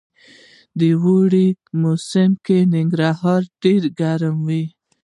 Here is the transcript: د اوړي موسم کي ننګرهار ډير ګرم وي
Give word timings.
د 0.77 0.81
اوړي 1.03 1.47
موسم 1.81 2.31
کي 2.45 2.57
ننګرهار 2.73 3.41
ډير 3.63 3.83
ګرم 3.99 4.35
وي 4.47 4.63